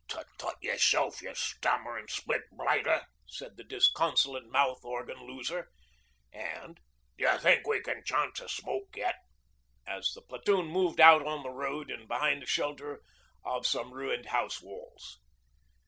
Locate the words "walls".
14.59-15.19